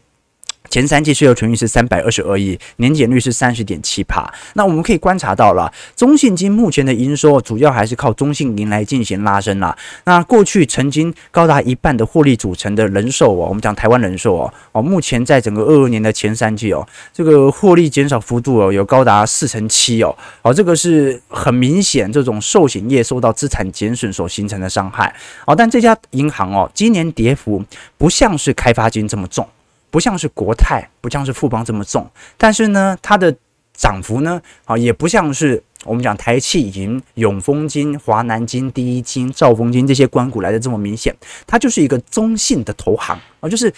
[0.69, 4.31] 前三季税后纯益是三百二十二亿，年减率是三十点七趴。
[4.53, 9.75] 那我们可以观察到了，中信金目前的营收主要还是靠中信银来进行拉升啦。
[10.05, 25.13] 那过去曾经高达一半的获利组成的人寿哦，我们讲台湾人寿哦，哦，目前在整个二二年的前三季哦，这个获利减少幅度哦，有高达四成七哦，哦，这个是很明显这种寿险业受到资产减损所形成的伤害
[25.45, 25.55] 哦。
[25.55, 27.63] 但这家银行哦，今年跌幅
[27.97, 29.47] 不像是开发金这么重。
[29.89, 33.35] 不像是国泰，不像是富邦这么重，但是呢，它的
[33.73, 41.15] 涨幅呢，啊，也不像是我们讲台企银、永丰金、华南金、第一金、兆丰金这些关股来的这么明显，
[41.47, 43.73] 它就是一个中性的投行啊，就是。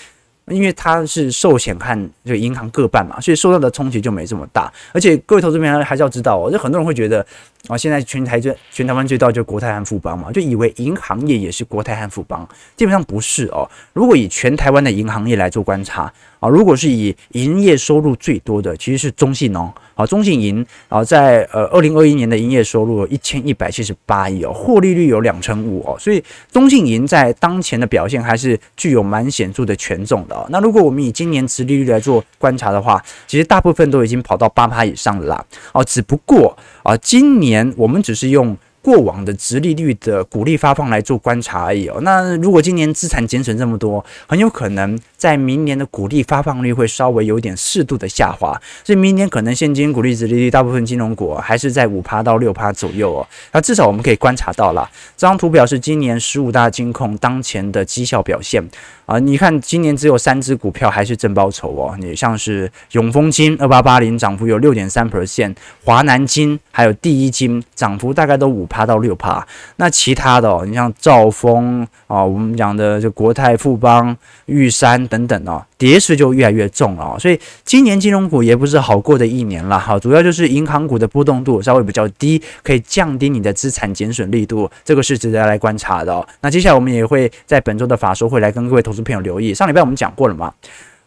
[0.47, 4.74] 因为它是寿险和这个银行各半嘛，所以受到的冲击就没这么大。
[4.91, 7.26] 而且各位投资朋友还是要知道哦，就很多人会觉得
[7.68, 13.70] 啊，现在全台最全台湾最大就国泰和富邦嘛，就以为银行业也是国泰和富邦，基本上不是哦。
[13.93, 19.72] 如果以全台湾的银行业来做观察啊，如果是以营业收入最多的，其实是中信哦。
[19.93, 30.47] 啊，中信银啊，在呃二零二一年的营业收入一千一百七十八亿哦，获利率有两成五哦，所以中信银在当前的表现还是具有蛮显著的权重的哦。
[30.49, 35.45] 那如果我们以今年殖利率来做观察的话，其实大部分都已经跑到八趴以上了啦。
[35.74, 38.58] 哦，只不过啊，今年年我们只是用。
[38.82, 41.99] 过往的殖利率的股利发放来做观察而已哦。
[42.01, 48.59] 那如果今年资产减损这么多，很有可能在明年的股利发放率会稍微有点适度的下滑。
[48.84, 53.27] 所以明年可能现金股利殖利率大部分金融股还是在五趴到六趴左右哦。
[53.51, 58.67] 那至少我们可以观察到了，这张图表是今年十五大金控当前的绩效表现
[59.05, 59.19] 啊。
[59.19, 61.95] 你看今年只有三只股票还是正报酬哦。
[61.99, 65.55] 你像是永丰金二八八零涨幅有六点三 percent，
[65.86, 68.67] 华南金还有第一金涨幅大概都五。
[68.72, 69.45] 趴到六趴，
[69.76, 74.15] 那其他的哦，你像兆丰啊，我们讲的就国泰、富邦、
[74.45, 77.19] 玉山等等哦，跌势就越来越重了。
[77.19, 86.26] 所以今年金融股也不是好过的一年了哈，主要就是银行股的波动度稍微比较低，可以降低你的资产减损力度，这个是值得来观察的哦。
[86.39, 89.53] 那接下来我们也会在本周的法说会来跟各位投资朋友留意。
[89.53, 90.53] 上礼拜我们讲过了嘛，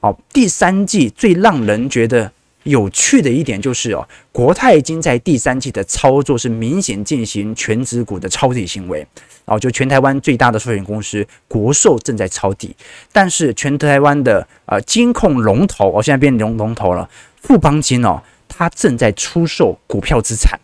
[0.00, 2.30] 好，第三季最让人觉得。
[2.64, 9.06] 有趣的一点就是哦，国泰金在第三季的操作是明显进行全职股的抄底行为，
[9.44, 12.74] 哦，就全台湾最大的寿险公司国寿正在抄底，
[13.12, 17.08] 但是全台湾的呃金控龙头哦，现在变龙龙头了，
[17.40, 20.58] 富邦金哦，它正在出售股票资产，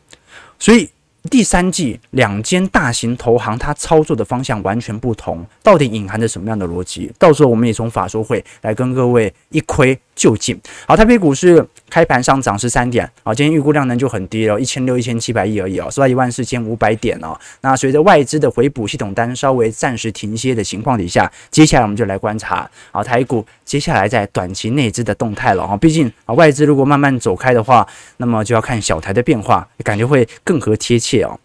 [0.59, 0.91] 所以。
[1.29, 7.13] 第三季两间大型投行，它操作的方向完全不同，到底隐含着什么样的逻辑？
[7.19, 10.59] 到时候我们也从法说会来跟各位一窥究竟。
[10.87, 17.37] 好，台北股市开盘上涨十三点，好，今天预估量能就很低了，一千六、一千七百亿而已哦，收在一万四千五百点哦。
[17.61, 25.77] 那随着外资的回补系统单稍微暂时停歇的情况底下，接下来我们就来观察好台股接下来在短期内资的动态了哈。
[25.77, 27.87] 毕竟啊，外资如果慢慢走开的话，
[28.19, 31.25] 那么就要看小台的变化，感觉会更合贴切。
[31.25, 31.39] 哦，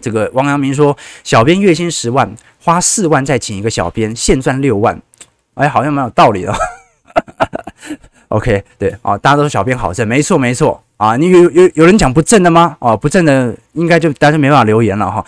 [0.00, 5.00] 这个王阳明说，小编月薪十万，花四万再请一个小编，现赚六万，
[5.54, 6.54] 哎，好像蛮有道理的。
[8.34, 11.16] OK，对啊，大家都说小编好正，没错没错啊。
[11.16, 12.76] 你有有有人讲不正的吗？
[12.80, 15.24] 哦，不正的应该就大家没办法留言了哈。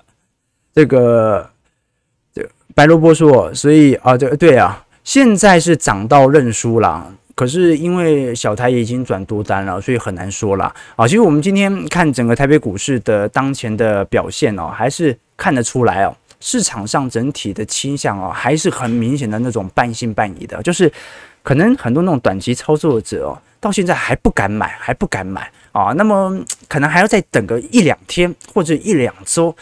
[0.74, 1.48] 这个
[2.34, 7.10] 这个白萝卜说，所以啊，这对啊，现在是涨到认输了。
[7.34, 11.08] 可是因为小台已经转多单了，所以很难说了啊。
[11.08, 20.90] 其实我们今天看整个台北股市的当前的表现哦，还是看得出来哦，市场上整体的倾向哦，还是很明显的那种半信半疑的，就是
[21.46, 25.92] 可能很多那种短期操作者哦，到现在还不敢买，还不敢买啊。
[25.92, 26.36] 那么
[26.66, 29.56] 可能还要再等个一两天或者一两周。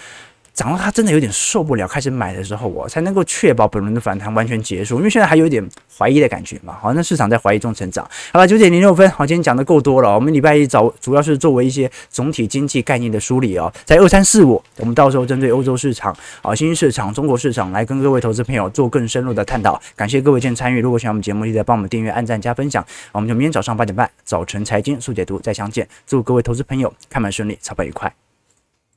[0.54, 4.98] 涨到他真的有点受不了，开始买的时候，我才能够确保本轮的反弹完全结束。
[4.98, 8.08] 因为现在还有一点怀疑的感觉嘛，好，那市场在怀疑中成长。
[8.32, 10.14] 好了，九点零六分， 好，今天讲的够多了。
[10.14, 19.80] 我们礼拜一早主要是作为一些总体经济概念的梳理哦，在二三四五，我们到时候针对欧洲市场啊、新兴市场、中国市场来跟各位投资朋友做更深入的探讨。
[19.96, 22.84] 感谢各位今天参与，如果喜欢我们节目，记得帮我们订阅、按赞、加分享。
[23.10, 25.88] 我们就明天早上八点半早晨财经速解读再相见。
[26.06, 28.23] 祝各位投资朋友开盘顺利，操盘愉快。